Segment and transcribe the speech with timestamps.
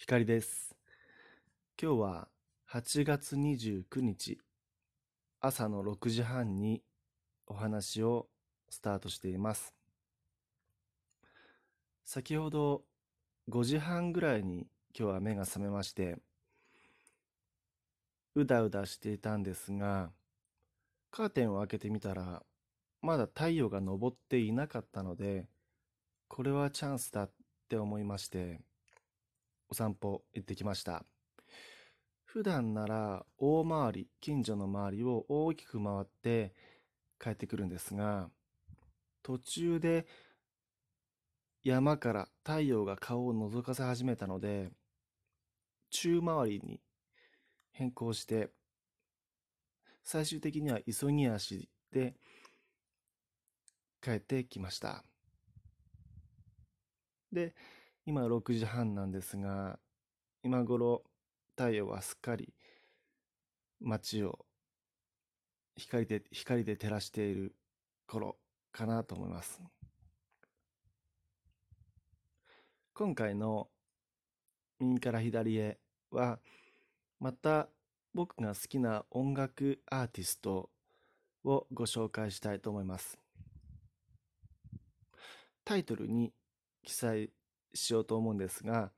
[0.00, 0.76] 光です。
[1.82, 2.28] 今日は
[2.70, 4.38] 8月29日
[5.40, 6.84] 朝の6時半に
[7.48, 8.28] お話を
[8.70, 9.74] スタートしています。
[12.04, 12.84] 先ほど
[13.50, 16.16] 5時半ぐらいに今日は目が覚めまして、
[18.36, 20.12] うだうだしていたんですが、
[21.10, 22.44] カーテンを開けてみたら、
[23.02, 25.48] まだ太陽が昇っていなかったので、
[26.28, 27.30] これはチャンスだっ
[27.68, 28.60] て思いまして、
[29.70, 31.04] お散歩行ってきました。
[32.24, 36.54] 普段なら大回り、近所の周りを大きく回って
[37.18, 38.30] 帰ってくるんですが、
[39.22, 40.06] 途中で
[41.64, 44.70] 山から太陽が顔を覗かせ始めたので、
[45.90, 46.80] 中回りに
[47.72, 48.50] 変更して、
[50.02, 52.14] 最終的には急ぎ足で
[54.02, 55.04] 帰ってきました。
[57.32, 57.54] で、
[58.08, 59.78] 今6時半なんですが、
[60.42, 61.04] 今頃
[61.58, 62.54] 太陽はすっかり
[63.82, 64.46] 街を
[65.76, 67.54] 光で、光で照らしている
[68.06, 68.38] 頃
[68.72, 69.60] かなと思います。
[72.94, 73.68] 今回の
[74.80, 75.78] 右から左へ
[76.10, 76.38] は、
[77.20, 77.68] また
[78.14, 80.70] 僕が好きな音楽アーティスト
[81.44, 83.18] をご紹介したいと思います。
[85.62, 86.32] タイトルに
[86.82, 87.32] 記載
[87.74, 88.90] しようと思うんですが、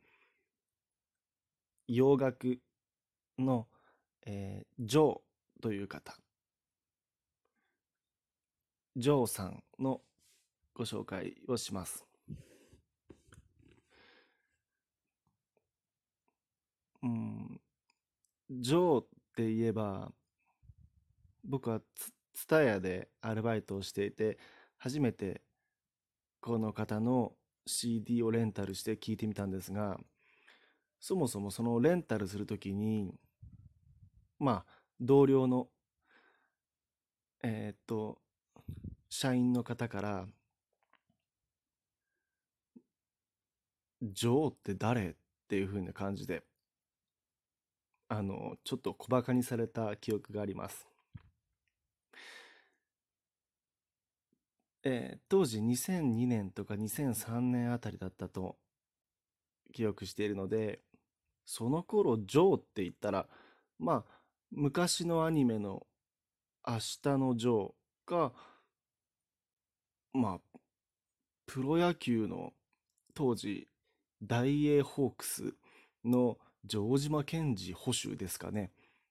[1.89, 2.59] 洋楽
[3.39, 3.67] の、
[4.27, 6.17] えー、ジョーという方、
[8.97, 10.01] ジョーさんの
[10.75, 12.05] ご紹介をします。
[17.03, 17.61] うん、
[18.51, 20.13] ジョーって言えば、
[21.45, 21.81] 僕は
[22.35, 24.39] ツタヤでアルバイトをしていて、
[24.77, 25.43] 初めて
[26.41, 27.33] この方の
[27.71, 29.99] CD をレンタルして聞いてみたんですが、
[30.99, 33.15] そもそもそのレンタルするときに、
[34.39, 35.69] まあ、同僚の、
[37.43, 38.19] えー、っと、
[39.09, 40.27] 社員の方から、
[44.03, 45.11] ジョーって誰？
[45.11, 45.15] っ
[45.49, 46.43] ていう風な感じで、
[48.09, 50.90] あの、ちょっと小馬鹿にされた記憶があります。
[54.83, 58.57] えー、当時2002年とか2003年あたりだったと
[59.73, 60.81] 記憶しているので、
[61.45, 63.27] その頃、ジョーって言ったら、
[63.79, 64.21] まあ、
[64.51, 65.87] 昔のアニメの
[66.67, 68.33] 明日のジョーが、
[70.13, 70.59] まあ、
[71.47, 72.53] プロ野球の
[73.15, 73.69] 当時、
[74.23, 75.55] 大英ホークス
[76.05, 76.39] の
[76.69, 78.71] 城島健二捕手ですかね。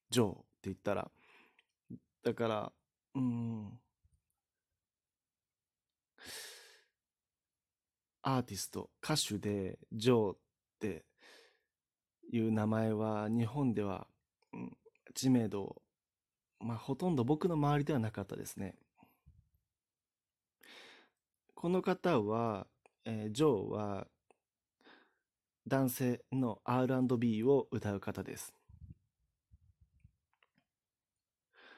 [0.09, 1.12] ジョーって言ったら。
[2.24, 2.72] だから、
[3.16, 3.79] うん、
[8.35, 10.38] アーティスト、歌手でジョーっ
[10.79, 11.06] て
[12.31, 14.06] いう名前は日本では、
[14.53, 14.78] うん、
[15.16, 15.81] 知名度、
[16.59, 18.75] まあほとんど僕の周りではなかったですね。
[21.56, 22.67] この方は、
[23.03, 24.07] えー、ジョーは
[25.67, 28.53] 男性の R&B を歌う方です。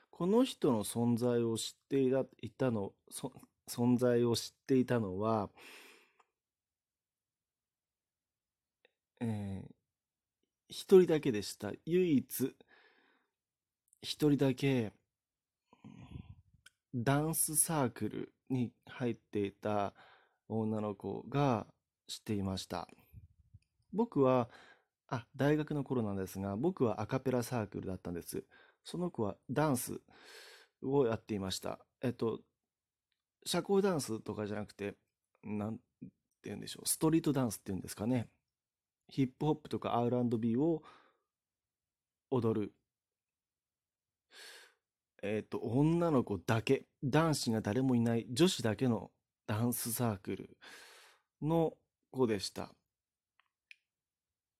[0.09, 2.12] この人の存在を知ってい
[2.51, 2.91] たの、
[3.68, 5.50] 存在を知っていたのは、
[9.21, 9.71] えー、
[10.67, 11.71] 一人だけでした。
[11.85, 12.55] 唯一、
[14.01, 14.93] 一人だけ、
[16.93, 19.93] ダンスサークルに入っていた
[20.49, 21.67] 女の子が
[22.07, 22.87] 知っていました。
[23.93, 24.49] 僕は、
[25.07, 28.43] あ、大学の頃なんですが、僕はアカペラサークルだったんです。
[28.83, 30.01] その子はダンス
[30.81, 31.79] をやっていました。
[32.01, 32.39] えっと、
[33.45, 34.95] 社交ダンスとかじゃなくて、
[35.43, 35.81] なんて
[36.45, 38.27] 言うんでしょう、ストリートダンスっていうんですかね。
[39.11, 40.81] ヒップホップとか R&B を
[42.31, 42.73] 踊る。
[45.22, 49.11] えっ、ー、と、女の子だけ、男子が誰もいない女子だけの
[49.45, 50.57] ダンスサークル
[51.41, 51.73] の
[52.09, 52.73] 子でした。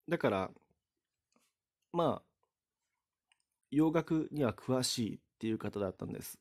[0.10, 0.52] だから、
[1.94, 2.24] まあ、
[3.72, 6.38] 洋楽には詳しいっていう方だったんです。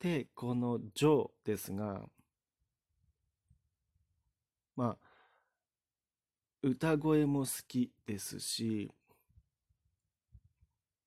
[0.00, 2.08] で、このジョーですが、
[4.76, 4.98] まあ、
[6.62, 8.92] 歌声も好きですし、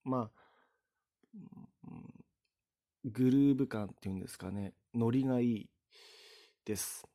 [0.03, 0.39] まあ、
[3.05, 5.69] グルーヴ感っていうんですかね、ノリがいい
[6.65, 7.05] です。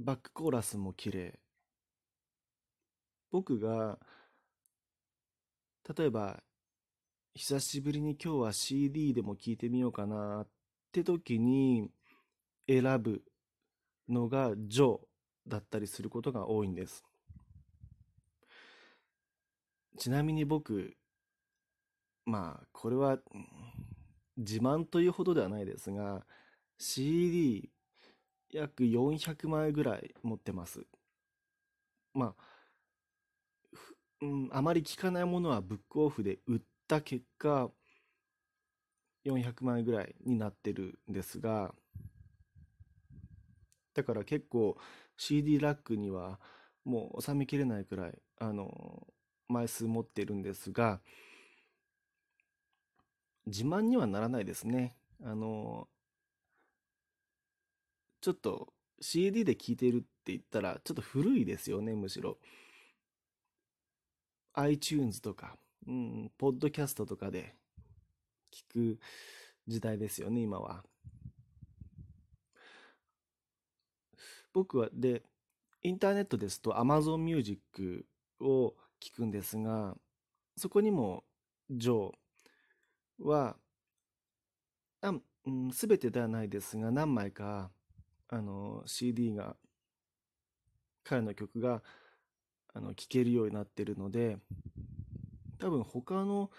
[0.00, 1.38] バックコーラスも綺麗。
[3.30, 3.98] 僕が、
[5.96, 6.42] 例えば、
[7.34, 10.48] 久しぶりに今日は CD でも聴いてみようかなっ
[10.92, 11.90] て時に
[12.68, 13.22] 選ぶ
[14.08, 14.98] のがジョー
[15.46, 17.04] だったりすることが多いんです。
[19.96, 20.96] ちなみに僕、
[22.26, 23.18] まあ、これは
[24.36, 26.26] 自慢というほどではないですが、
[26.78, 27.70] CD
[28.50, 30.84] 約400枚ぐらい持ってます。
[32.12, 32.44] まあ、
[34.22, 37.70] うん、あまり聞かないものはブックオフで売った結果、
[39.24, 41.74] 400枚ぐらいになってるんですが、
[43.94, 44.76] だから結構
[45.16, 46.40] CD ラックには
[46.84, 49.06] もう収めきれないくらい、あの、
[49.48, 51.00] 枚数持ってるんですが、
[53.46, 54.96] 自慢にはならないですね。
[55.22, 55.88] あの、
[58.20, 62.38] ちょっと CD で聴いてるって言ったら、ちょっと古いですよね、むしろ。
[64.54, 65.56] iTunes とか、
[65.86, 67.54] うん、ポッドキャストとかで
[68.52, 68.98] 聞く
[69.66, 70.84] 時代ですよね、今は。
[74.54, 75.22] 僕は、で、
[75.82, 78.06] インターネットですと Amazon Music
[78.40, 79.96] を聞くんですが、
[80.56, 81.24] そこにも、
[81.68, 83.56] ジョーは、
[85.02, 85.12] あ
[85.46, 87.70] うん、全てではないですが、何枚か、
[88.28, 89.56] あの、CD が、
[91.02, 91.82] 彼の曲が、
[92.72, 94.38] あの、聴けるようになっているので、
[95.58, 96.50] 多分他の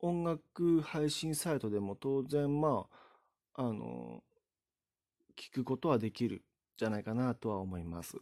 [0.00, 2.86] 音楽配信サイトでも当然、ま
[3.54, 4.24] あ、あの、
[5.36, 6.44] 聞くことはできる
[6.78, 8.16] じゃないかなとは思います。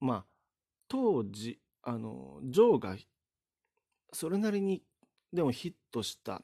[0.00, 0.24] まあ、
[0.88, 2.96] 当時、あの、ジョーが、
[4.12, 4.82] それなりに、
[5.32, 6.42] でもヒットした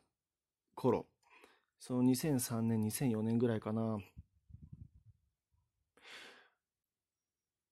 [0.74, 1.06] 頃、
[1.80, 3.98] その2003年、2004年ぐらいかな。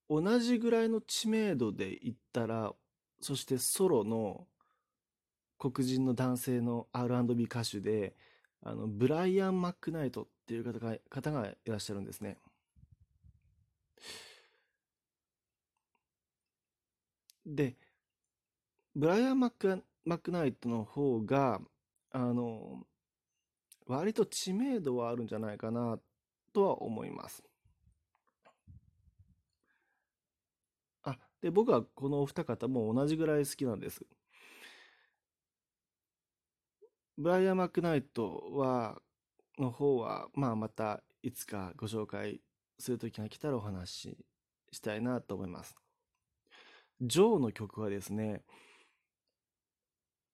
[0.08, 2.72] 同じぐらいの知名度で言ったら、
[3.20, 4.46] そしてソロの
[5.58, 8.14] 黒人の男性の R&B 歌手で、
[8.62, 12.38] あの、ブライアン・マックナイトっていう方が方がいらっしゃるんですね。
[17.46, 17.76] で、
[18.94, 21.60] ブライアン・マックマックナイトの方が、
[22.12, 22.86] あの、
[23.86, 25.98] 割と知名度はあるんじゃないかな
[26.52, 27.42] とは思います。
[31.02, 34.04] あ、で、僕はこのお二方も同じぐらい好きなんです。
[37.18, 39.00] ブライアン・マックナイトは、
[39.58, 42.42] の方は、まあまたいつかご紹介
[42.78, 44.18] する時が来たらお話し
[44.70, 45.74] したいなと思います。
[47.00, 48.42] ジョーの曲はですね、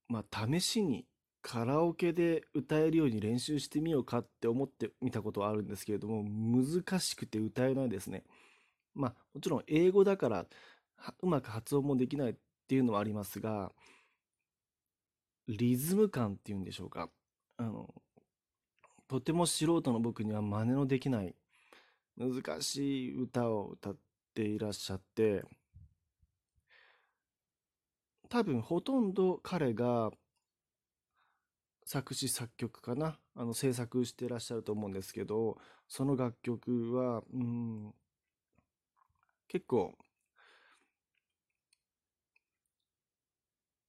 [0.09, 1.07] まあ、試しに
[1.41, 8.25] カラオケで歌えるように練習してみようかって思ってみたことはあるんですけれども、難しくて歌えないですね。
[8.95, 10.47] まあ、もちろん英語だから
[11.21, 12.35] うまく発音もできないっ
[12.69, 13.73] ていうのはありますが、
[15.49, 17.11] リズム感っていうんでしょうか。
[17.57, 17.93] あの、
[19.09, 21.35] とても素人の僕には真似のできない
[22.17, 23.97] 難しい歌を歌っ
[24.35, 25.45] ていらっしゃって、
[28.29, 30.11] 多分ほとんど彼が
[31.85, 37.95] 作詞作曲かなあの制作してらっしゃると思うんですけどその楽曲はうん
[39.49, 39.93] 結構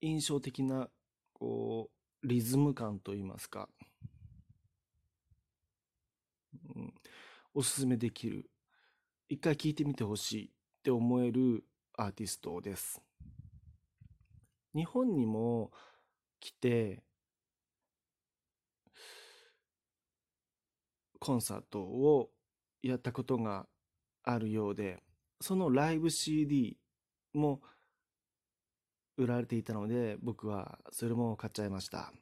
[0.01, 0.89] 印象的な
[1.44, 1.90] こ
[2.24, 3.68] うリズム感といいますか、
[6.73, 6.94] うん、
[7.54, 8.50] おすすめできる。
[9.28, 10.50] 一回聴いてみてほしいっ
[10.83, 11.66] て思える
[11.97, 13.02] アーティストです。
[14.73, 15.73] 日本にも
[16.40, 17.04] 来て、
[21.19, 22.30] コンサートを
[22.81, 23.68] やったことが
[24.23, 25.04] あるようで、
[25.42, 26.78] そのライブ CD
[27.33, 27.59] も
[29.17, 32.13] 売られていたので、僕はそれも買っちゃいました。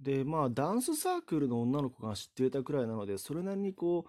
[0.00, 4.06] で、まあ、ダンスサークルの女の子が知っていたくらいなので、それなりにこ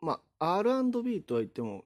[0.00, 1.84] う、まあ、R&B とは言っても、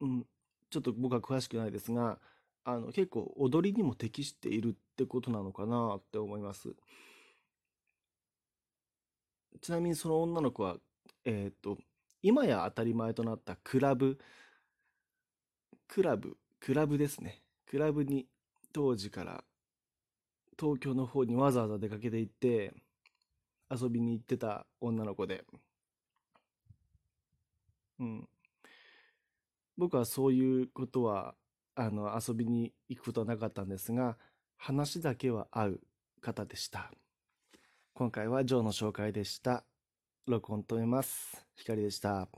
[0.00, 0.26] うん、
[0.70, 2.18] ちょっと僕は詳しくないですが、
[2.64, 6.74] あの、結構踊りにも適しているってことなのかなって思います。
[9.60, 10.76] ちなみにその女の子は、
[11.24, 11.78] えっ、ー、と、
[12.22, 14.18] 今や当たり前となったクラブ、
[15.88, 17.42] クラブ、クラブですね。
[17.66, 18.26] クラブに
[18.72, 19.44] 当時から
[20.58, 22.74] 東京の方にわざわざ出かけて行って
[23.70, 25.44] 遊びに行ってた女の子で、
[27.98, 28.28] うん。
[29.76, 31.34] 僕はそういうことは、
[31.74, 34.16] あの、遊びに行くことはなかったんですが、
[34.56, 35.80] 話だけは合う
[36.20, 36.92] 方でした。
[37.92, 39.64] 今回はジョーの紹介でした。
[40.26, 41.44] 録音止めます。
[41.56, 42.28] 光でした。